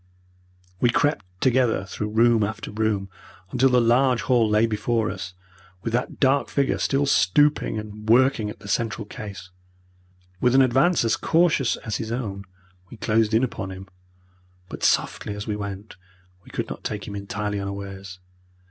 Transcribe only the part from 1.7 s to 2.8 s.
through room after